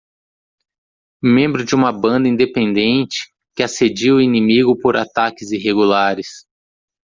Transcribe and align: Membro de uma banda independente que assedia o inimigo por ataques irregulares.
Membro 1.21 1.63
de 1.63 1.75
uma 1.75 1.91
banda 1.91 2.27
independente 2.27 3.31
que 3.55 3.61
assedia 3.61 4.15
o 4.15 4.19
inimigo 4.19 4.75
por 4.75 4.97
ataques 4.97 5.51
irregulares. 5.51 6.47